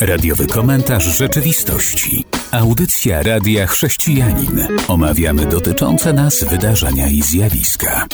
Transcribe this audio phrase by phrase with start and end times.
[0.00, 2.24] Radiowy komentarz rzeczywistości.
[2.50, 4.66] Audycja Radia Chrześcijanin.
[4.88, 8.06] Omawiamy dotyczące nas wydarzenia i zjawiska.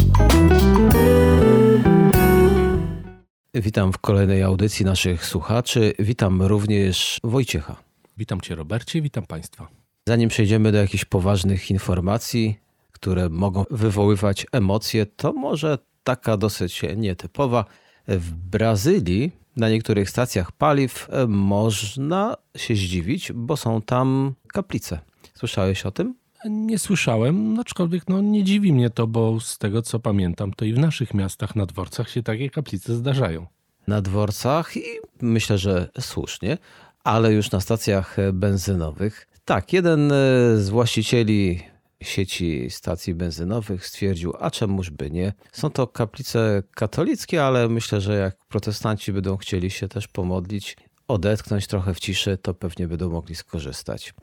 [3.55, 5.93] Witam w kolejnej audycji naszych słuchaczy.
[5.99, 7.77] Witam również Wojciecha.
[8.19, 9.69] Witam Cię, Robercie, witam Państwa.
[10.07, 12.57] Zanim przejdziemy do jakichś poważnych informacji,
[12.93, 17.65] które mogą wywoływać emocje, to może taka dosyć nietypowa.
[18.09, 24.99] W Brazylii na niektórych stacjach paliw e, można się zdziwić, bo są tam kaplice.
[25.35, 26.15] Słyszałeś o tym?
[26.45, 30.73] Nie słyszałem, aczkolwiek no, nie dziwi mnie to, bo z tego co pamiętam, to i
[30.73, 33.47] w naszych miastach na dworcach się takie kaplice zdarzają.
[33.87, 34.83] Na dworcach i
[35.21, 36.59] myślę, że słusznie,
[37.05, 39.29] ale już na stacjach benzynowych.
[39.45, 40.15] Tak, jeden e,
[40.57, 41.63] z właścicieli
[42.03, 45.33] sieci stacji benzynowych stwierdził, a czemuż by nie.
[45.53, 50.77] Są to kaplice katolickie, ale myślę, że jak protestanci będą chcieli się też pomodlić,
[51.09, 54.15] odetchnąć trochę w ciszy, to pewnie będą mogli skorzystać.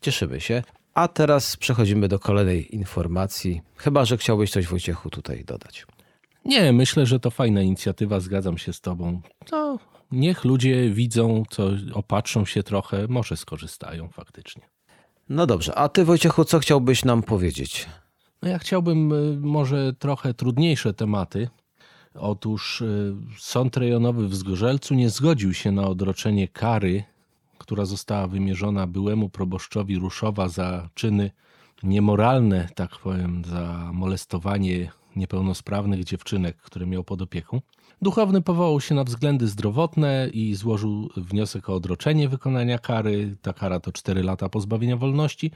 [0.00, 0.62] Cieszymy się.
[0.94, 3.60] A teraz przechodzimy do kolejnej informacji.
[3.76, 5.86] Chyba, że chciałbyś coś Wojciechu tutaj dodać.
[6.44, 9.20] Nie, myślę, że to fajna inicjatywa, zgadzam się z tobą.
[9.52, 9.78] No,
[10.10, 14.62] niech ludzie widzą, co opatrzą się trochę, może skorzystają faktycznie.
[15.30, 17.88] No dobrze, a ty Wojciechu, co chciałbyś nam powiedzieć?
[18.42, 21.48] No ja chciałbym y, może trochę trudniejsze tematy.
[22.14, 27.04] Otóż y, Sąd Rejonowy w Zgorzelcu nie zgodził się na odroczenie kary,
[27.58, 31.30] która została wymierzona byłemu proboszczowi Ruszowa za czyny
[31.82, 37.60] niemoralne, tak powiem, za molestowanie niepełnosprawnych dziewczynek, które miał pod opieką.
[38.02, 43.36] Duchowny powołał się na względy zdrowotne i złożył wniosek o odroczenie wykonania kary.
[43.42, 45.50] Ta kara to 4 lata pozbawienia wolności.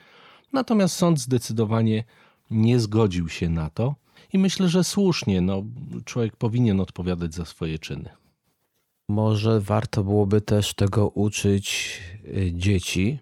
[0.53, 2.05] Natomiast sąd zdecydowanie
[2.51, 3.95] nie zgodził się na to
[4.33, 5.41] i myślę, że słusznie.
[5.41, 5.63] No,
[6.05, 8.11] człowiek powinien odpowiadać za swoje czyny.
[9.09, 13.19] Może warto byłoby też tego uczyć y, dzieci,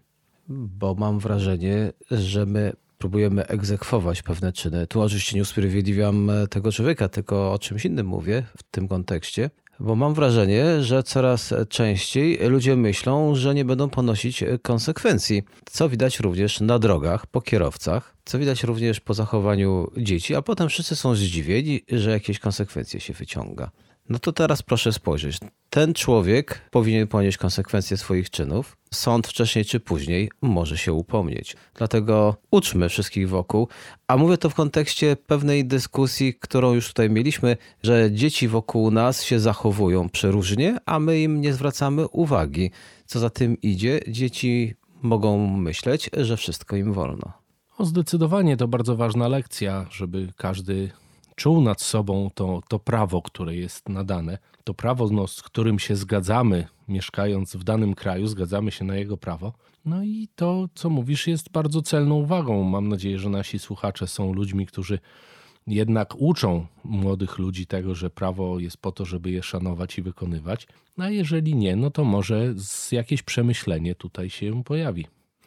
[0.48, 2.72] bo mam wrażenie, że my
[3.03, 4.86] próbujemy egzekwować pewne czyny.
[4.86, 9.50] Tu oczywiście nie usprawiedliwiam e, tego człowieka, tylko o czymś innym mówię w tym kontekście.
[9.81, 15.43] Bo mam wrażenie, że coraz częściej ludzie myślą, że nie będą ponosić konsekwencji.
[15.65, 20.69] Co widać również na drogach, po kierowcach, co widać również po zachowaniu dzieci, a potem
[20.69, 23.71] wszyscy są zdziwieni, że jakieś konsekwencje się wyciąga.
[24.09, 25.39] No to teraz proszę spojrzeć.
[25.71, 28.77] Ten człowiek powinien ponieść konsekwencje swoich czynów.
[28.95, 31.57] Sąd wcześniej czy później może się upomnieć.
[31.75, 33.69] Dlatego uczmy wszystkich wokół.
[34.07, 39.23] A mówię to w kontekście pewnej dyskusji, którą już tutaj mieliśmy, że dzieci wokół nas
[39.23, 42.71] się zachowują przeróżnie, a my im nie zwracamy uwagi.
[43.07, 47.33] Co za tym idzie, dzieci mogą myśleć, że wszystko im wolno.
[47.79, 50.91] O, zdecydowanie to bardzo ważna lekcja, żeby każdy
[51.37, 55.97] czuł nad sobą to, to prawo, które jest nadane, to prawo, no, z którym się
[55.97, 59.53] zgadzamy, mieszkając w danym kraju, zgadzamy się na jego prawo.
[59.84, 62.62] No i to, co mówisz, jest bardzo celną uwagą.
[62.62, 64.98] Mam nadzieję, że nasi słuchacze są ludźmi, którzy
[65.66, 70.69] jednak uczą młodych ludzi tego, że prawo jest po to, żeby je szanować i wykonywać.
[70.98, 72.54] A jeżeli nie, no to może
[72.92, 75.06] jakieś przemyślenie tutaj się pojawi.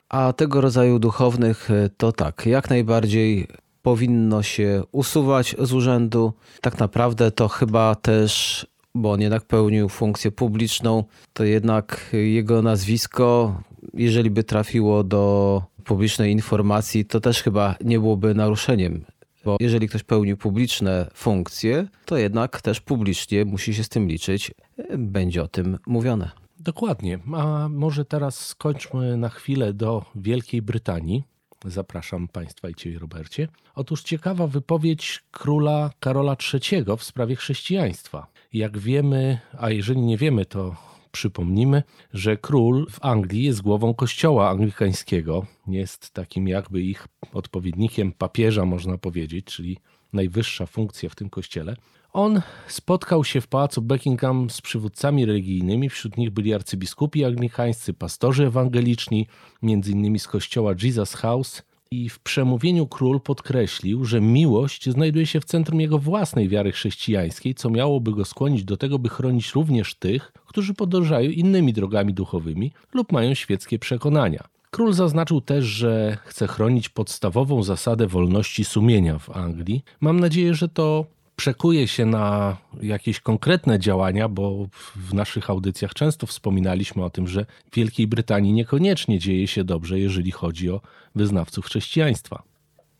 [0.09, 3.47] A tego rodzaju duchownych to tak, jak najbardziej
[3.85, 6.33] powinno się usuwać z urzędu.
[6.61, 8.65] Tak naprawdę to chyba też,
[8.95, 11.03] bo on jednak pełnił funkcję publiczną,
[11.33, 13.61] to jednak jego nazwisko,
[13.93, 19.05] jeżeli by trafiło do publicznej informacji, to też chyba nie byłoby naruszeniem.
[19.45, 24.51] Bo jeżeli ktoś pełni publiczne funkcje, to jednak też publicznie musi się z tym liczyć,
[24.97, 26.31] będzie o tym mówione.
[26.59, 27.19] Dokładnie.
[27.33, 31.23] A może teraz skończmy na chwilę do Wielkiej Brytanii.
[31.65, 33.47] Zapraszam Państwa i Ciebie, Robercie.
[33.75, 38.27] Otóż ciekawa wypowiedź króla Karola III w sprawie chrześcijaństwa.
[38.53, 40.75] Jak wiemy, a jeżeli nie wiemy, to
[41.11, 41.83] przypomnimy,
[42.13, 45.45] że król w Anglii jest głową kościoła anglikańskiego.
[45.67, 49.77] Jest takim jakby ich odpowiednikiem papieża, można powiedzieć, czyli
[50.13, 51.75] najwyższa funkcja w tym kościele.
[52.15, 58.45] On spotkał się w pałacu Buckingham z przywódcami religijnymi, wśród nich byli arcybiskupi anglikańscy, pastorzy
[58.45, 59.27] ewangeliczni,
[59.63, 60.19] m.in.
[60.19, 61.63] z kościoła Jesus House.
[61.91, 67.55] I w przemówieniu król podkreślił, że miłość znajduje się w centrum jego własnej wiary chrześcijańskiej,
[67.55, 72.71] co miałoby go skłonić do tego, by chronić również tych, którzy podążają innymi drogami duchowymi
[72.93, 74.43] lub mają świeckie przekonania.
[74.71, 79.83] Król zaznaczył też, że chce chronić podstawową zasadę wolności sumienia w Anglii.
[80.01, 81.05] Mam nadzieję, że to
[81.35, 87.45] przekuje się na jakieś konkretne działania, bo w naszych audycjach często wspominaliśmy o tym, że
[87.71, 90.81] w Wielkiej Brytanii niekoniecznie dzieje się dobrze, jeżeli chodzi o
[91.15, 92.43] wyznawców chrześcijaństwa.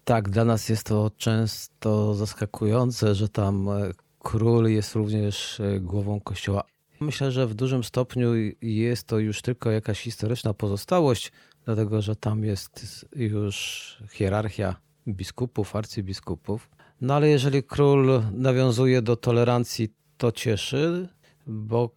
[0.04, 6.20] Tak, dla nas jest to często zaskakujące, że tam e, król jest również e, głową
[6.20, 6.64] kościoła.
[7.00, 8.30] Myślę, że w dużym stopniu
[8.62, 11.32] jest to już tylko jakaś historyczna pozostałość,
[11.66, 14.76] dlatego że tam jest już hierarchia
[15.08, 16.70] biskupów, arcybiskupów.
[17.02, 21.10] No ale jeżeli król nawiązuje do tolerancji, to cieszy,
[21.48, 21.90] bo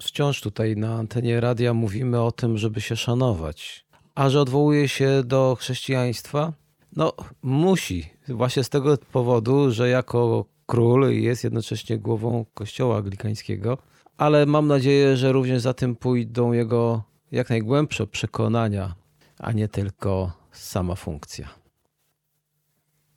[0.00, 3.86] wciąż tutaj na antenie radia mówimy o tym, żeby się szanować.
[4.14, 6.52] A że odwołuje się do chrześcijaństwa,
[6.96, 7.12] no
[7.42, 8.10] musi.
[8.28, 13.78] Właśnie z tego powodu, że jako król jest jednocześnie głową kościoła anglikańskiego,
[14.16, 17.02] ale mam nadzieję, że również za tym pójdą jego
[17.32, 18.94] jak najgłębsze przekonania,
[19.38, 21.63] a nie tylko sama funkcja.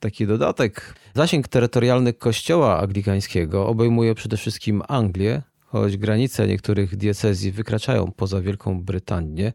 [0.00, 0.94] Taki dodatek.
[1.14, 8.82] Zasięg terytorialny kościoła anglikańskiego obejmuje przede wszystkim Anglię, choć granice niektórych diecezji wykraczają poza Wielką
[8.82, 9.52] Brytanię,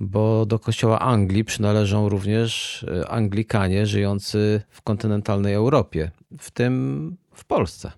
[0.00, 7.44] bo do kościoła Anglii przynależą również e, Anglikanie żyjący w kontynentalnej Europie, w tym w
[7.44, 7.92] Polsce.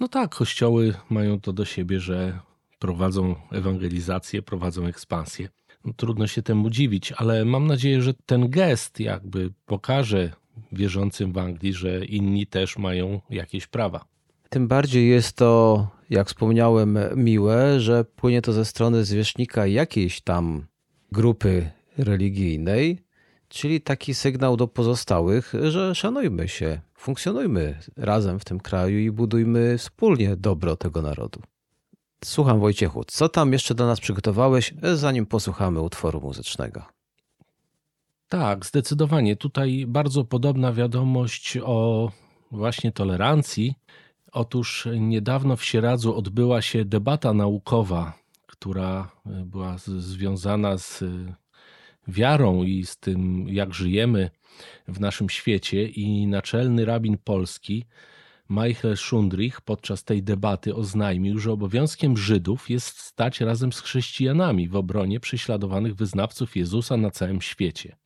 [0.00, 2.38] No tak, kościoły mają to do siebie, że
[2.78, 5.48] prowadzą ewangelizację, prowadzą ekspansję.
[5.84, 10.32] No, trudno się temu dziwić, ale mam nadzieję, że ten gest jakby pokaże
[10.72, 14.04] wierzącym w Anglii, że inni też mają jakieś prawa.
[14.48, 20.66] Tym bardziej jest to, jak wspomniałem, miłe, że płynie to ze strony zwierzchnika jakiejś tam
[21.12, 22.98] grupy religijnej,
[23.48, 29.78] czyli taki sygnał do pozostałych, że szanujmy się, funkcjonujmy razem w tym kraju i budujmy
[29.78, 31.40] wspólnie dobro tego narodu.
[32.24, 36.82] Słucham Wojciechu, co tam jeszcze do nas przygotowałeś, zanim posłuchamy utworu muzycznego?
[38.32, 39.36] Tak, zdecydowanie.
[39.36, 42.10] Tutaj bardzo podobna wiadomość o
[42.50, 43.74] właśnie tolerancji.
[44.32, 48.12] Otóż niedawno w Sieradzu odbyła się debata naukowa,
[48.46, 51.04] która była związana z
[52.08, 54.30] wiarą i z tym, jak żyjemy
[54.88, 55.88] w naszym świecie.
[55.88, 57.84] I naczelny rabin polski,
[58.50, 64.76] Michael Schundrich, podczas tej debaty oznajmił, że obowiązkiem Żydów jest stać razem z chrześcijanami w
[64.76, 67.96] obronie prześladowanych wyznawców Jezusa na całym świecie.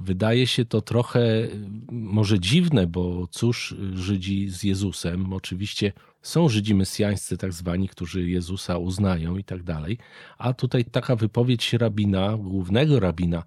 [0.00, 1.48] Wydaje się to trochę
[1.92, 5.32] może dziwne, bo cóż Żydzi z Jezusem?
[5.32, 5.92] Oczywiście
[6.22, 9.98] są Żydzi mesjańscy, tak zwani, którzy Jezusa uznają i tak dalej.
[10.38, 13.42] A tutaj taka wypowiedź rabina, głównego rabina,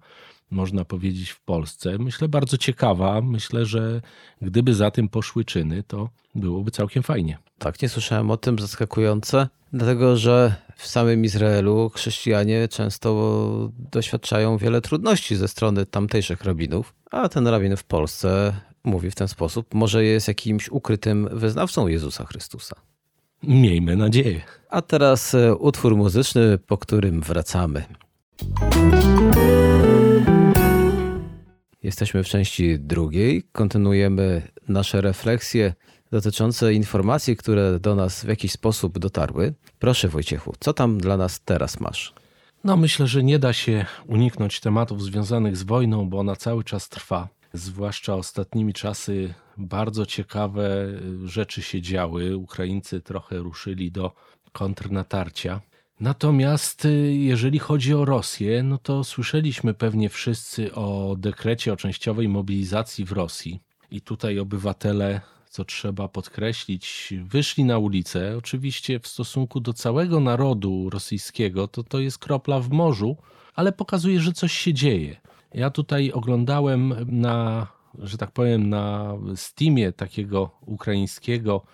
[0.50, 3.20] można powiedzieć, w Polsce, myślę bardzo ciekawa.
[3.20, 4.02] Myślę, że
[4.42, 7.38] gdyby za tym poszły czyny, to byłoby całkiem fajnie.
[7.58, 14.80] Tak, nie słyszałem o tym, zaskakujące, dlatego że w samym Izraelu chrześcijanie często doświadczają wiele
[14.80, 18.54] trudności ze strony tamtejszych rabinów, a ten rabin w Polsce
[18.84, 22.76] mówi w ten sposób, może jest jakimś ukrytym wyznawcą Jezusa Chrystusa.
[23.42, 24.40] Miejmy nadzieję.
[24.70, 27.84] A teraz e, utwór muzyczny, po którym wracamy.
[31.82, 33.42] Jesteśmy w części drugiej.
[33.52, 35.74] Kontynuujemy nasze refleksje
[36.14, 39.54] dotyczące informacji, które do nas w jakiś sposób dotarły.
[39.78, 42.14] Proszę Wojciechu, co tam dla nas teraz masz?
[42.64, 46.88] No, myślę, że nie da się uniknąć tematów związanych z wojną, bo ona cały czas
[46.88, 47.28] trwa.
[47.52, 50.86] Zwłaszcza ostatnimi czasy bardzo ciekawe
[51.24, 52.36] rzeczy się działy.
[52.36, 54.12] Ukraińcy trochę ruszyli do
[54.52, 55.60] kontrnatarcia.
[56.00, 62.28] Natomiast y, jeżeli chodzi o Rosję, no to słyszeliśmy pewnie wszyscy o dekrecie o częściowej
[62.28, 63.60] mobilizacji w Rosji.
[63.90, 65.20] I tutaj obywatele,
[65.54, 68.36] co trzeba podkreślić, wyszli na ulicę.
[68.38, 73.16] Oczywiście w stosunku do całego narodu rosyjskiego to to jest kropla w morzu,
[73.54, 75.16] ale pokazuje, że coś się dzieje.
[75.52, 77.66] Ja tutaj oglądałem na,
[77.98, 81.64] że tak powiem, na Steamie takiego ukraińskiego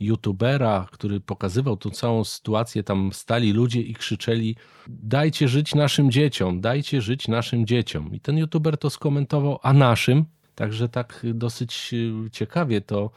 [0.00, 4.56] youtubera, który pokazywał tą całą sytuację, tam stali ludzie i krzyczeli
[4.88, 8.14] dajcie żyć naszym dzieciom, dajcie żyć naszym dzieciom.
[8.14, 10.37] I ten youtuber to skomentował, a naszym?
[10.58, 13.10] Także tak dosyć y, ciekawie to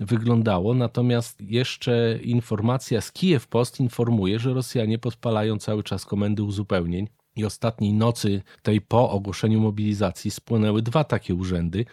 [0.00, 0.74] wyglądało.
[0.74, 7.44] Natomiast jeszcze informacja z Kijew Post informuje, że Rosjanie podpalają cały czas komendy uzupełnień i
[7.44, 11.84] ostatniej nocy, tej po ogłoszeniu mobilizacji, spłynęły dwa takie urzędy.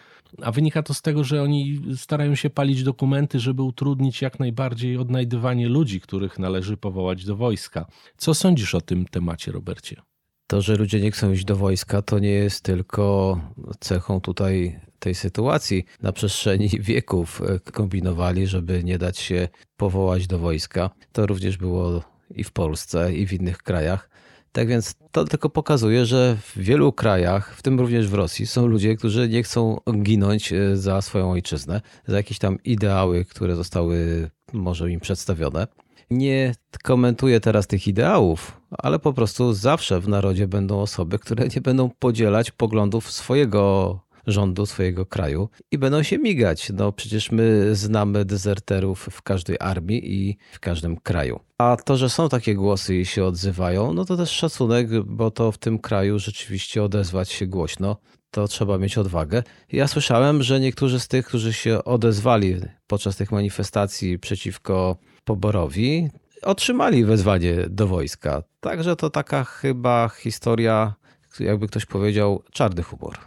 [0.42, 4.96] A wynika to z tego, że oni starają się palić dokumenty, żeby utrudnić jak najbardziej
[4.96, 7.86] odnajdywanie ludzi, których należy powołać do wojska.
[8.16, 10.02] Co sądzisz o tym temacie, Robercie?
[10.46, 13.40] To, że ludzie nie chcą iść do wojska, to nie jest tylko
[13.80, 15.84] cechą tutaj tej sytuacji.
[16.02, 20.90] Na przestrzeni wieków kombinowali, żeby nie dać się powołać do wojska.
[21.12, 24.10] To również było i w Polsce, i w innych krajach.
[24.52, 28.66] Tak więc to tylko pokazuje, że w wielu krajach, w tym również w Rosji, są
[28.66, 34.30] ludzie, którzy nie chcą ginąć e, za swoją ojczyznę, za jakieś tam ideały, które zostały
[34.52, 35.66] może im przedstawione.
[36.10, 41.60] Nie komentuję teraz tych ideałów, ale po prostu zawsze w narodzie będą osoby, które nie
[41.60, 46.70] będą podzielać poglądów swojego rządu swojego kraju i będą się migać.
[46.74, 51.40] No przecież my znamy dezerterów w każdej armii i w każdym kraju.
[51.58, 55.52] A to, że są takie głosy i się odzywają, no to też szacunek, bo to
[55.52, 57.96] w tym kraju rzeczywiście odezwać się głośno
[58.30, 59.42] to trzeba mieć odwagę.
[59.72, 64.96] Ja słyszałem, że niektórzy z tych, którzy się odezwali podczas tych manifestacji przeciwko
[65.26, 66.08] poborowi,
[66.42, 68.42] otrzymali wezwanie do wojska.
[68.60, 70.94] Także to taka chyba historia,
[71.40, 73.18] jakby ktoś powiedział, czarny humor.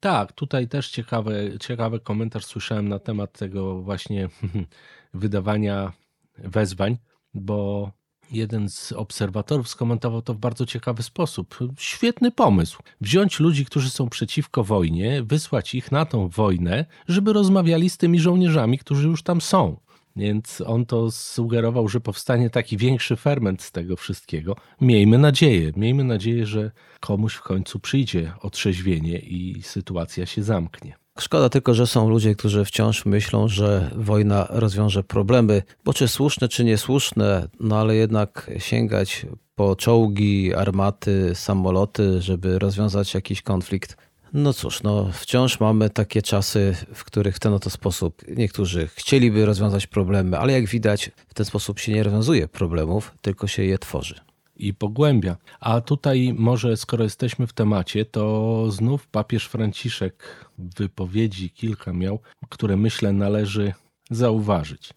[0.00, 4.28] Tak, tutaj też ciekawy, ciekawy komentarz słyszałem na temat tego właśnie
[5.14, 5.92] wydawania
[6.38, 6.96] wezwań,
[7.34, 7.90] bo
[8.30, 11.58] jeden z obserwatorów skomentował to w bardzo ciekawy sposób.
[11.78, 12.82] Świetny pomysł.
[13.00, 18.20] Wziąć ludzi, którzy są przeciwko wojnie, wysłać ich na tą wojnę, żeby rozmawiali z tymi
[18.20, 19.76] żołnierzami, którzy już tam są.
[20.16, 24.56] Więc on to sugerował, że powstanie taki większy ferment z tego wszystkiego.
[24.80, 30.94] Miejmy nadzieję, miejmy nadzieję, że komuś w końcu przyjdzie otrzeźwienie i sytuacja się zamknie.
[31.18, 36.48] Szkoda tylko, że są ludzie, którzy wciąż myślą, że wojna rozwiąże problemy, bo czy słuszne,
[36.48, 43.96] czy niesłuszne, no ale jednak sięgać po czołgi, armaty, samoloty, żeby rozwiązać jakiś konflikt.
[44.32, 49.46] No cóż, no wciąż mamy takie czasy, w których w ten oto sposób niektórzy chcieliby
[49.46, 53.78] rozwiązać problemy, ale jak widać, w ten sposób się nie rozwiązuje problemów, tylko się je
[53.78, 54.20] tworzy
[54.56, 55.36] i pogłębia.
[55.60, 62.18] A tutaj może, skoro jesteśmy w temacie, to znów papież Franciszek wypowiedzi kilka miał,
[62.48, 63.74] które myślę należy
[64.10, 64.90] zauważyć.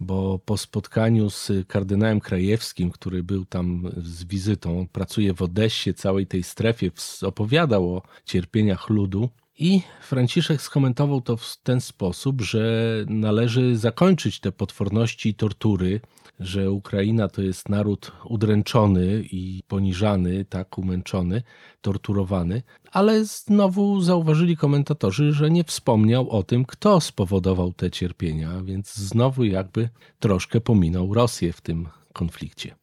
[0.00, 6.26] Bo po spotkaniu z kardynałem Krajewskim, który był tam z wizytą, pracuje w Odessie, całej
[6.26, 6.90] tej strefie,
[7.22, 14.52] opowiadał o cierpieniach ludu, i Franciszek skomentował to w ten sposób, że należy zakończyć te
[14.52, 16.00] potworności i tortury,
[16.40, 21.42] że Ukraina to jest naród udręczony i poniżany, tak umęczony,
[21.80, 22.62] torturowany,
[22.92, 29.44] ale znowu zauważyli komentatorzy, że nie wspomniał o tym, kto spowodował te cierpienia, więc znowu
[29.44, 29.88] jakby
[30.18, 32.74] troszkę pominął Rosję w tym konflikcie.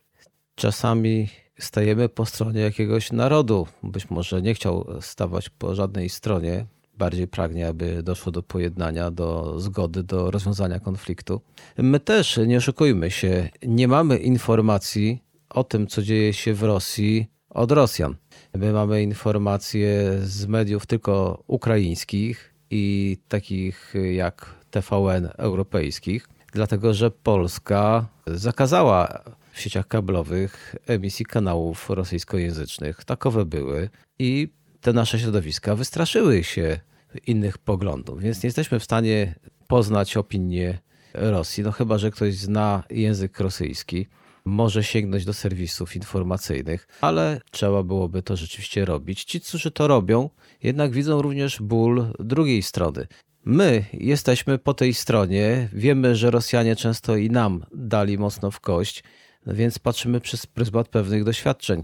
[0.55, 1.27] Czasami
[1.59, 3.67] stajemy po stronie jakiegoś narodu.
[3.83, 6.65] Być może nie chciał stawać po żadnej stronie,
[6.97, 11.41] bardziej pragnie, aby doszło do pojednania, do zgody, do rozwiązania konfliktu.
[11.77, 17.27] My też, nie oszukujmy się, nie mamy informacji o tym, co dzieje się w Rosji
[17.49, 18.15] od Rosjan.
[18.53, 28.07] My mamy informacje z mediów tylko ukraińskich i takich jak TVN europejskich, dlatego że Polska
[28.27, 33.05] zakazała w sieciach kablowych emisji kanałów rosyjskojęzycznych.
[33.05, 36.79] Takowe były i te nasze środowiska wystraszyły się
[37.27, 39.35] innych poglądów, więc nie jesteśmy w stanie
[39.67, 40.79] poznać opinię
[41.13, 44.07] Rosji, no chyba, że ktoś zna język rosyjski,
[44.45, 49.23] może sięgnąć do serwisów informacyjnych, ale trzeba byłoby to rzeczywiście robić.
[49.23, 50.29] Ci, którzy to robią,
[50.63, 53.07] jednak widzą również ból drugiej strony.
[53.45, 59.03] My jesteśmy po tej stronie, wiemy, że Rosjanie często i nam dali mocno w kość,
[59.47, 61.83] więc patrzymy przez pryzmat pewnych doświadczeń.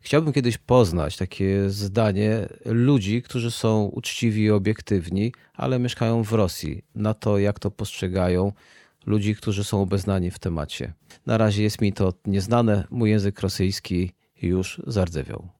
[0.00, 6.84] Chciałbym kiedyś poznać takie zdanie ludzi, którzy są uczciwi i obiektywni, ale mieszkają w Rosji,
[6.94, 8.52] na to, jak to postrzegają
[9.06, 10.92] ludzi, którzy są obeznani w temacie.
[11.26, 14.12] Na razie jest mi to nieznane, mój język rosyjski
[14.42, 15.55] już zardzewiał.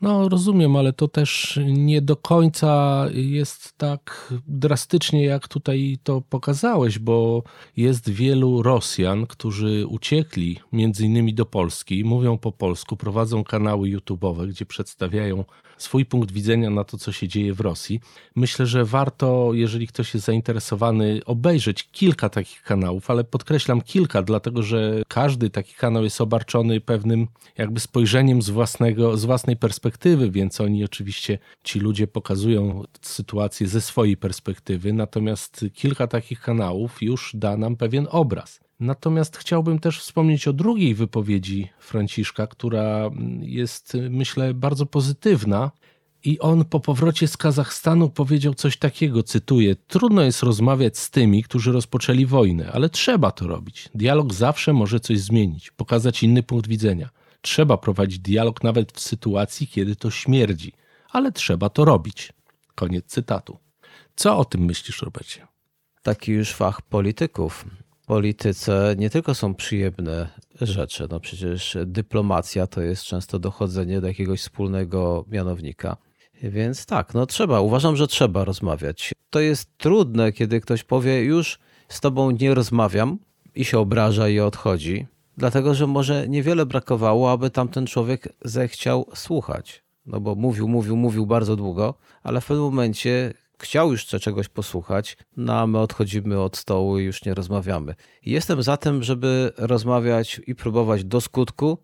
[0.00, 6.98] No, rozumiem, ale to też nie do końca jest tak drastycznie, jak tutaj to pokazałeś,
[6.98, 7.42] bo
[7.76, 14.48] jest wielu Rosjan, którzy uciekli między innymi do Polski, mówią po polsku, prowadzą kanały YouTube'owe,
[14.48, 15.44] gdzie przedstawiają
[15.78, 18.00] swój punkt widzenia na to, co się dzieje w Rosji.
[18.34, 24.62] Myślę, że warto, jeżeli ktoś jest zainteresowany, obejrzeć kilka takich kanałów, ale podkreślam kilka, dlatego
[24.62, 27.26] że każdy taki kanał jest obarczony pewnym
[27.58, 29.85] jakby spojrzeniem z, własnego, z własnej perspektywy,
[30.30, 37.30] więc oni oczywiście, ci ludzie pokazują sytuację ze swojej perspektywy, natomiast kilka takich kanałów już
[37.34, 38.60] da nam pewien obraz.
[38.80, 45.70] Natomiast chciałbym też wspomnieć o drugiej wypowiedzi Franciszka, która jest, myślę, bardzo pozytywna.
[46.24, 51.42] I on po powrocie z Kazachstanu powiedział coś takiego, cytuję: Trudno jest rozmawiać z tymi,
[51.42, 53.88] którzy rozpoczęli wojnę, ale trzeba to robić.
[53.94, 57.10] Dialog zawsze może coś zmienić, pokazać inny punkt widzenia.
[57.46, 60.72] Trzeba prowadzić dialog nawet w sytuacji, kiedy to śmierdzi,
[61.10, 62.32] ale trzeba to robić.
[62.74, 63.58] Koniec cytatu.
[64.16, 65.46] Co o tym myślisz, Robercie?
[66.02, 67.64] Taki już fach polityków
[68.06, 70.28] polityce nie tylko są przyjemne
[70.60, 75.96] rzeczy, no przecież dyplomacja to jest często dochodzenie do jakiegoś wspólnego mianownika.
[76.42, 79.12] Więc tak, no trzeba, uważam, że trzeba rozmawiać.
[79.30, 83.18] To jest trudne, kiedy ktoś powie, już z tobą nie rozmawiam
[83.54, 85.06] i się obraża i odchodzi,
[85.36, 89.82] dlatego że może niewiele brakowało, aby tamten człowiek zechciał słuchać.
[90.06, 95.16] no bo mówił, mówił, mówił bardzo długo, ale w pewnym momencie chciał już czegoś posłuchać,
[95.36, 97.94] no a my odchodzimy od stołu i już nie rozmawiamy.
[98.22, 101.78] Jestem za tym, żeby rozmawiać i próbować do skutku,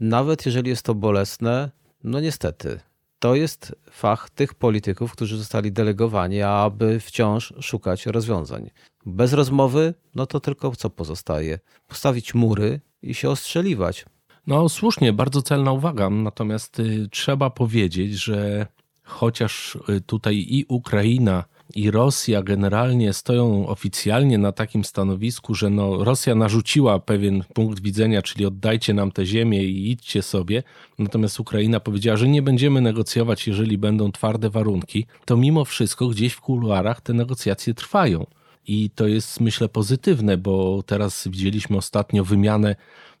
[0.00, 1.70] nawet jeżeli jest to bolesne,
[2.04, 2.80] no niestety.
[3.18, 8.70] To jest fach tych polityków, którzy zostali delegowani, aby wciąż szukać rozwiązań.
[9.06, 11.58] Bez rozmowy, no to tylko co pozostaje?
[11.86, 14.04] Postawić mury i się ostrzeliwać.
[14.46, 16.10] No słusznie, bardzo celna uwaga.
[16.10, 18.66] Natomiast y, trzeba powiedzieć, że
[19.02, 26.04] chociaż y, tutaj i Ukraina, i Rosja generalnie stoją oficjalnie na takim stanowisku, że no
[26.04, 30.62] Rosja narzuciła pewien punkt widzenia, czyli oddajcie nam tę ziemię i idźcie sobie,
[30.98, 36.32] natomiast Ukraina powiedziała, że nie będziemy negocjować, jeżeli będą twarde warunki, to mimo wszystko gdzieś
[36.32, 38.26] w kuluarach te negocjacje trwają.
[38.66, 42.76] I to jest myślę pozytywne, bo teraz widzieliśmy ostatnio wymianę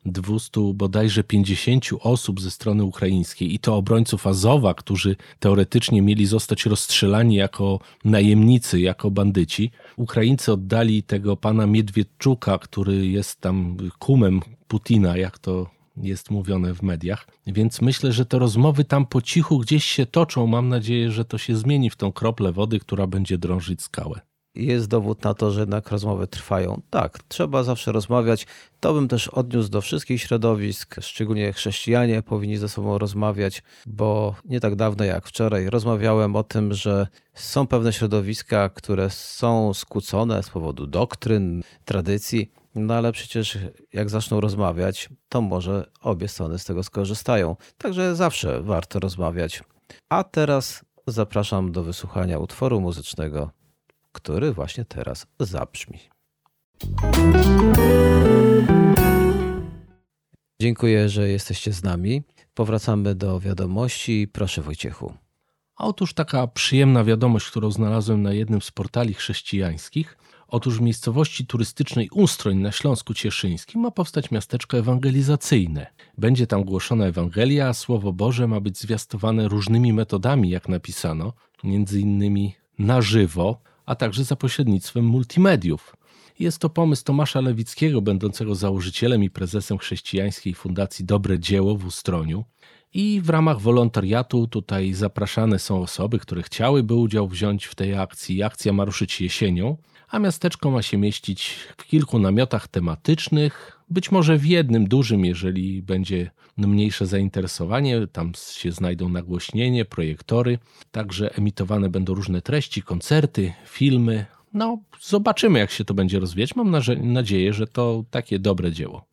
[0.06, 6.66] 200 bodajże 50 osób ze strony ukraińskiej i to obrońców Azowa, którzy teoretycznie mieli zostać
[6.66, 9.70] rozstrzelani jako najemnicy, jako bandyci.
[9.96, 16.82] Ukraińcy oddali tego pana Miedwiedczuka, który jest tam kumem Putina, jak to jest mówione w
[16.82, 17.26] mediach.
[17.46, 20.46] Więc myślę, że te rozmowy tam po cichu gdzieś się toczą.
[20.46, 24.20] Mam nadzieję, że to się zmieni w tą kroplę wody, która będzie drążyć skałę
[24.56, 26.80] jest dowód na to, że jednak rozmowy trwają.
[26.90, 28.46] Tak, trzeba zawsze rozmawiać.
[28.80, 34.60] To bym też odniósł do wszystkich środowisk, szczególnie chrześcijanie powinni ze sobą rozmawiać, bo nie
[34.60, 40.50] tak dawno jak wczoraj rozmawiałem o tym, że są pewne środowiska, które są skłócone z
[40.50, 42.52] powodu doktryn, tradycji.
[42.74, 43.58] No ale przecież
[43.92, 47.56] jak zaczną rozmawiać, to może obie strony z tego skorzystają.
[47.78, 49.62] Także zawsze warto rozmawiać.
[50.08, 53.50] A teraz zapraszam do wysłuchania utworu muzycznego
[54.16, 55.98] który właśnie teraz zabrzmi.
[60.60, 62.22] Dziękuję, że jesteście z nami.
[62.54, 64.28] Powracamy do wiadomości.
[64.32, 65.14] Proszę Wojciechu.
[65.76, 70.18] Otóż taka przyjemna wiadomość, którą znalazłem na jednym z portali chrześcijańskich.
[70.48, 75.86] Otóż w miejscowości turystycznej Ustroń na Śląsku Cieszyńskim ma powstać miasteczko ewangelizacyjne.
[76.18, 81.32] Będzie tam głoszona Ewangelia, a Słowo Boże ma być zwiastowane różnymi metodami, jak napisano,
[81.64, 85.96] między innymi na żywo, a także za pośrednictwem multimediów.
[86.38, 92.44] Jest to pomysł Tomasza Lewickiego, będącego założycielem i prezesem chrześcijańskiej fundacji Dobre Dzieło w Ustroniu.
[92.94, 98.42] I w ramach wolontariatu tutaj zapraszane są osoby, które chciałyby udział wziąć w tej akcji.
[98.42, 99.76] Akcja ma ruszyć jesienią,
[100.08, 105.82] a miasteczko ma się mieścić w kilku namiotach tematycznych, być może w jednym dużym, jeżeli
[105.82, 108.06] będzie mniejsze zainteresowanie.
[108.06, 110.58] Tam się znajdą nagłośnienie, projektory,
[110.90, 114.26] także emitowane będą różne treści, koncerty, filmy.
[114.52, 116.56] No, zobaczymy, jak się to będzie rozwijać.
[116.56, 119.04] Mam nadzieję, że to takie dobre dzieło.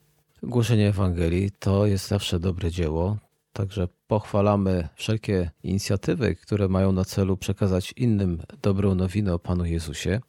[0.43, 3.17] Głoszenie Ewangelii to jest zawsze dobre dzieło.
[3.53, 10.21] Także pochwalamy wszelkie inicjatywy, które mają na celu przekazać innym dobrą nowinę o Panu Jezusie.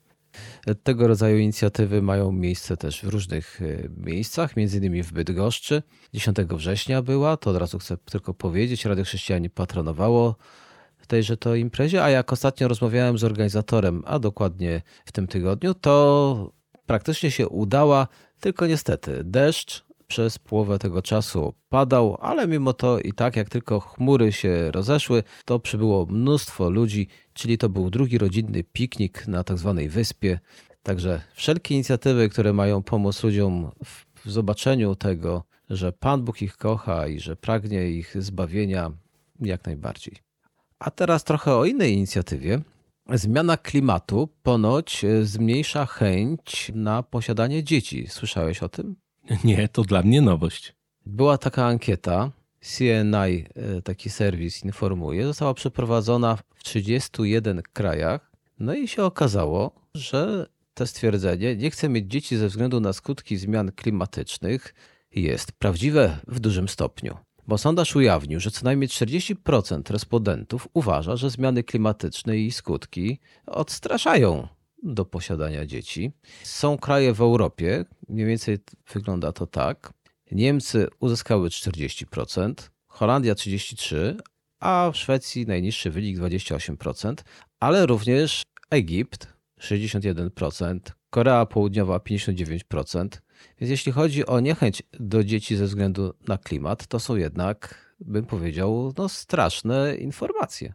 [0.82, 5.82] Tego rodzaju inicjatywy mają miejsce też w różnych e, miejscach, między innymi w Bydgoszczy.
[6.14, 10.36] 10 września była, to od razu chcę tylko powiedzieć, Radio Chrześcijanie patronowało
[11.06, 16.52] tejże to imprezie, a jak ostatnio rozmawiałem z organizatorem, a dokładnie w tym tygodniu, to
[16.86, 18.08] praktycznie się udała,
[18.40, 23.80] tylko niestety deszcz przez połowę tego czasu padał, ale mimo to i tak, jak tylko
[23.80, 29.58] chmury się rozeszły, to przybyło mnóstwo ludzi, czyli to był drugi rodzinny piknik na tak
[29.58, 30.38] zwanej wyspie.
[30.82, 37.08] Także wszelkie inicjatywy, które mają pomóc ludziom w zobaczeniu tego, że Pan Bóg ich kocha
[37.08, 38.92] i że pragnie ich zbawienia,
[39.40, 40.14] jak najbardziej.
[40.78, 42.60] A teraz trochę o innej inicjatywie.
[43.12, 48.06] Zmiana klimatu ponoć zmniejsza chęć na posiadanie dzieci.
[48.08, 48.96] Słyszałeś o tym?
[49.44, 50.74] Nie, to dla mnie nowość.
[51.06, 58.32] Była taka ankieta, CNI, e, taki serwis informuje, została przeprowadzona w 31 krajach.
[58.58, 63.36] No i się okazało, że to stwierdzenie, nie chcę mieć dzieci ze względu na skutki
[63.36, 64.74] zmian klimatycznych,
[65.14, 67.16] jest prawdziwe w dużym stopniu.
[67.46, 74.48] Bo sondaż ujawnił, że co najmniej 40% respondentów uważa, że zmiany klimatyczne i skutki odstraszają
[74.84, 76.12] do posiadania dzieci.
[76.42, 78.58] Są kraje w Europie, mniej więcej
[78.92, 79.92] wygląda to tak.
[80.32, 82.54] Niemcy uzyskały 40%,
[82.86, 84.14] Holandia 33%,
[84.60, 87.14] a w Szwecji najniższy wynik 28%,
[87.60, 90.78] ale również Egipt 61%,
[91.10, 93.08] Korea Południowa 59%.
[93.60, 98.26] Więc jeśli chodzi o niechęć do dzieci ze względu na klimat, to są jednak, bym
[98.26, 100.74] powiedział, no, straszne informacje.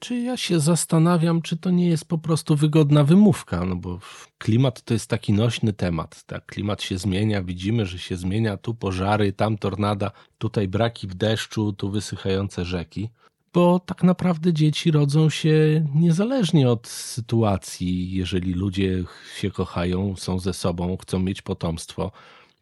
[0.00, 3.98] Czy ja się zastanawiam, czy to nie jest po prostu wygodna wymówka, no bo
[4.38, 6.24] klimat to jest taki nośny temat.
[6.24, 11.14] Tak, klimat się zmienia, widzimy, że się zmienia, tu pożary, tam tornada, tutaj braki w
[11.14, 13.08] deszczu, tu wysychające rzeki.
[13.52, 18.12] bo tak naprawdę dzieci rodzą się niezależnie od sytuacji.
[18.12, 19.04] Jeżeli ludzie
[19.36, 22.12] się kochają, są ze sobą, chcą mieć potomstwo,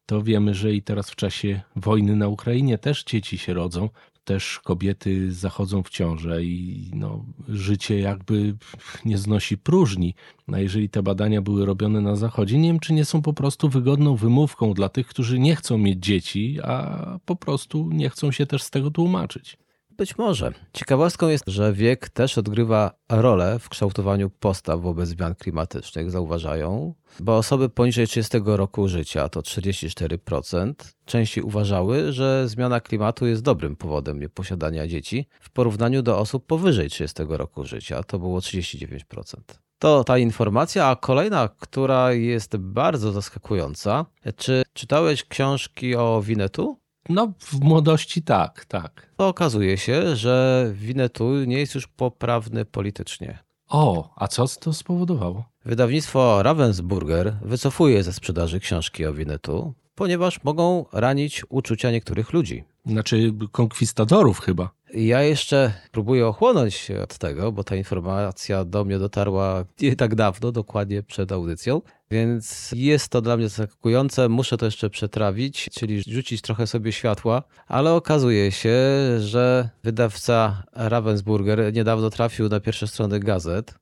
[0.06, 3.88] to wiemy, że i teraz w czasie wojny na Ukrainie też dzieci się rodzą,
[4.26, 8.56] też kobiety zachodzą w ciążę i no, życie jakby
[9.04, 10.14] nie znosi próżni.
[10.52, 13.68] A jeżeli te badania były robione na Zachodzie, nie wiem, czy nie są po prostu
[13.68, 18.46] wygodną wymówką dla tych, którzy nie chcą mieć dzieci, a po prostu nie chcą się
[18.46, 19.58] też z tego tłumaczyć.
[19.96, 20.52] Być może.
[20.72, 27.36] Ciekawostką jest, że wiek też odgrywa rolę w kształtowaniu postaw wobec zmian klimatycznych, zauważają, bo
[27.36, 34.20] osoby poniżej 30 roku życia, to 44%, częściej uważały, że zmiana klimatu jest dobrym powodem
[34.20, 39.36] nieposiadania dzieci w porównaniu do osób powyżej 30 roku życia, to było 39%.
[39.78, 44.06] To ta informacja, a kolejna, która jest bardzo zaskakująca.
[44.36, 46.85] Czy czytałeś książki o Winetu?
[47.08, 49.10] No, w młodości tak, tak.
[49.16, 53.38] To okazuje się, że Winnetu nie jest już poprawny politycznie.
[53.68, 55.44] O, a co to spowodowało?
[55.64, 62.64] Wydawnictwo Ravensburger wycofuje ze sprzedaży książki o Winnetu, ponieważ mogą ranić uczucia niektórych ludzi.
[62.86, 64.70] Znaczy konkwistadorów chyba.
[64.94, 70.52] Ja jeszcze próbuję ochłonąć od tego, bo ta informacja do mnie dotarła nie tak dawno,
[70.52, 74.28] dokładnie przed audycją, więc jest to dla mnie zaskakujące.
[74.28, 78.78] Muszę to jeszcze przetrawić, czyli rzucić trochę sobie światła, ale okazuje się,
[79.18, 83.74] że wydawca Ravensburger niedawno trafił na pierwsze strony gazet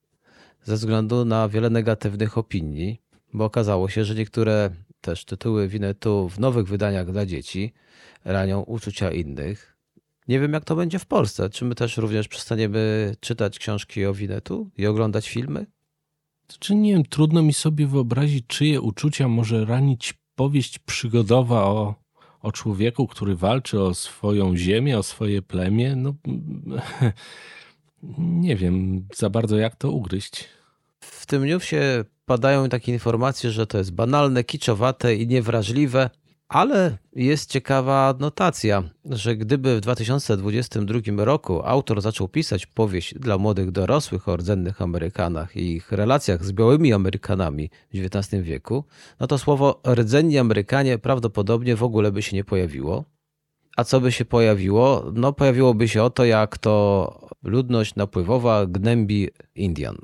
[0.63, 3.01] ze względu na wiele negatywnych opinii,
[3.33, 4.71] bo okazało się, że niektóre
[5.05, 7.73] też tytuły Winetu w nowych wydaniach dla dzieci
[8.25, 9.77] ranią uczucia innych.
[10.29, 11.51] Nie wiem, jak to będzie w Polsce.
[11.51, 15.67] Czy my też również przestaniemy czytać książki o Winetu i oglądać filmy?
[16.59, 21.95] Czy nie wiem, trudno mi sobie wyobrazić, czyje uczucia może ranić powieść przygodowa o,
[22.41, 25.97] o człowieku, który walczy o swoją ziemię, o swoje plemię.
[25.97, 26.15] No,
[28.19, 30.45] nie wiem za bardzo, jak to ugryźć.
[31.01, 36.11] W tym newsie padają takie informacje, że to jest banalne, kiczowate i niewrażliwe.
[36.49, 43.71] Ale jest ciekawa notacja, że gdyby w 2022 roku autor zaczął pisać powieść dla młodych
[43.71, 48.85] dorosłych o rdzennych Amerykanach i ich relacjach z białymi Amerykanami w XIX wieku,
[49.21, 53.05] no to słowo rdzenni Amerykanie prawdopodobnie w ogóle by się nie pojawiło.
[53.77, 55.11] A co by się pojawiło?
[55.15, 59.97] No pojawiłoby się o to, jak to ludność napływowa gnębi Indian.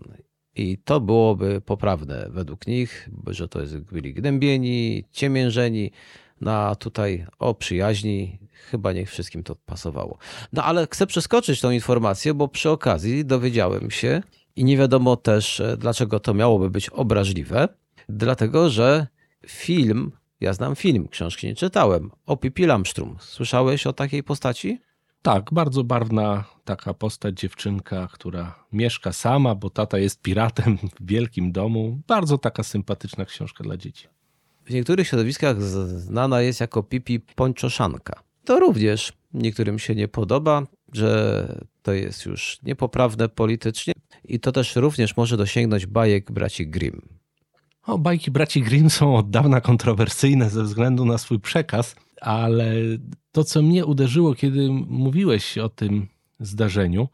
[0.60, 5.90] I to byłoby poprawne według nich, że to jest, byli gnębieni, ciemiężeni,
[6.40, 10.18] no a tutaj o przyjaźni chyba nie wszystkim to pasowało.
[10.52, 14.22] No ale chcę przeskoczyć tą informację, bo przy okazji dowiedziałem się
[14.56, 17.68] i nie wiadomo też, e, dlaczego to miałoby być obraźliwe,
[18.08, 19.06] dlatego że
[19.46, 23.16] film, ja znam film, książki nie czytałem, o Pipi Lamstrum.
[23.20, 24.80] Słyszałeś o takiej postaci?
[25.22, 31.52] Tak, bardzo barwna taka postać, dziewczynka, która mieszka sama, bo tata jest piratem w wielkim
[31.52, 32.00] domu.
[32.06, 34.08] Bardzo taka sympatyczna książka dla dzieci.
[34.64, 38.22] W niektórych środowiskach znana jest jako Pipi Pończoszanka.
[38.44, 43.92] To również niektórym się nie podoba, że to jest już niepoprawne politycznie
[44.24, 47.00] i to też również może dosięgnąć bajek braci Grimm.
[47.86, 52.74] O, bajki braci Grimm są od dawna kontrowersyjne ze względu na swój przekaz, ale
[53.32, 56.08] to, co mnie uderzyło, kiedy mówiłeś o tym
[56.40, 57.08] zdarzeniu,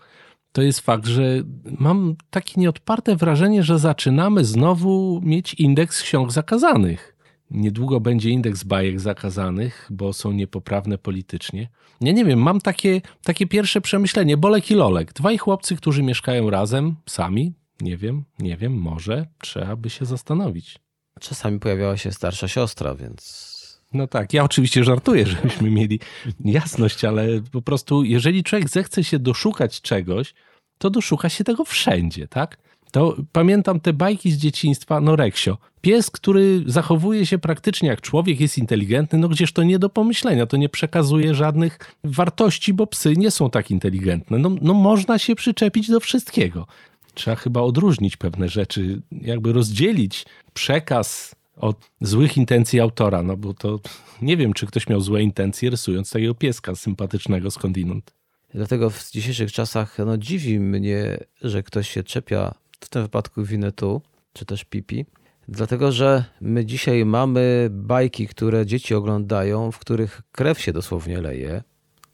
[0.53, 1.43] to jest fakt, że
[1.79, 7.17] mam takie nieodparte wrażenie, że zaczynamy znowu mieć indeks ksiąg zakazanych.
[7.51, 11.69] Niedługo będzie indeks bajek zakazanych, bo są niepoprawne politycznie.
[12.01, 14.37] Ja nie wiem, mam takie, takie pierwsze przemyślenie.
[14.37, 15.13] Bolek i Lolek.
[15.13, 17.53] Dwaj chłopcy, którzy mieszkają razem, sami.
[17.81, 20.79] Nie wiem, nie wiem, może trzeba by się zastanowić.
[21.21, 23.56] Czasami pojawiała się starsza siostra, więc
[23.97, 26.01] no tak, ja oczywiście żartuję, żebyśmy mieli
[26.45, 30.35] jasność, ale po prostu jeżeli człowiek zechce się doszukać czegoś,
[30.79, 32.59] to doszuka się tego wszędzie, tak?
[32.93, 35.59] To pamiętam te bajki z dzieciństwa, no Reksio.
[35.81, 40.47] Pies, który zachowuje się praktycznie jak człowiek, jest inteligentny, no gdzież to nie do pomyślenia,
[40.47, 44.39] to nie przekazuje żadnych wartości, bo psy nie są tak inteligentne.
[44.39, 46.67] No, no można się przyczepić do wszystkiego.
[47.15, 53.81] Trzeba chyba odróżnić pewne rzeczy, jakby rozdzielić przekaz od złych intencji autora, no bo to
[54.23, 58.15] nie wiem, czy ktoś miał złe intencje rysując takiego pieska sympatycznego skądinąd.
[58.55, 64.03] Dlatego w dzisiejszych czasach no, dziwi mnie, że ktoś się czepia w tym wypadku Winetu,
[64.33, 65.07] czy też Pipi,
[65.49, 71.63] dlatego że my dzisiaj mamy bajki, które dzieci oglądają, w których krew się dosłownie leje.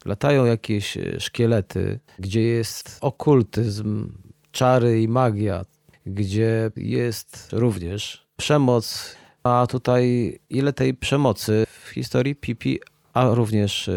[0.05, 4.13] Latają jakieś szkielety, gdzie jest okultyzm,
[4.51, 5.65] czary i magia,
[6.05, 9.15] gdzie jest również przemoc.
[9.43, 12.79] A tutaj ile tej przemocy w historii Pipi,
[13.13, 13.89] a również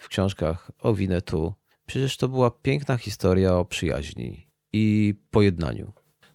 [0.00, 1.54] w książkach o Winetu
[1.86, 5.92] Przecież to była piękna historia o przyjaźni i pojednaniu.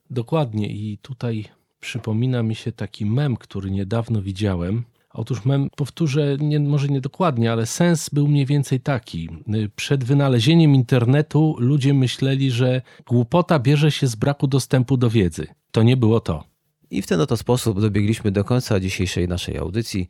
[0.09, 1.45] Dokładnie i tutaj
[1.79, 4.83] przypomina mi się taki mem, który niedawno widziałem.
[5.13, 9.29] Otóż mem, powtórzę, nie, może nie dokładnie, ale sens był mniej więcej taki.
[9.75, 15.47] Przed wynalezieniem internetu ludzie myśleli, że głupota bierze się z braku dostępu do wiedzy.
[15.71, 16.50] To nie było to.
[16.91, 20.07] I w ten oto sposób dobiegliśmy do końca dzisiejszej naszej audycji.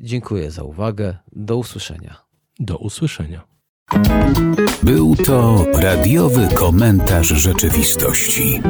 [0.00, 1.16] Dziękuję za uwagę.
[1.32, 2.16] Do usłyszenia.
[2.60, 3.40] Do usłyszenia.
[4.82, 8.60] Był to radiowy komentarz rzeczywistości.